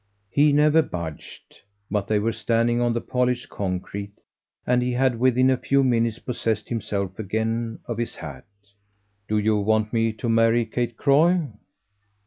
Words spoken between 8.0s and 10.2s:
hat. "Do you want me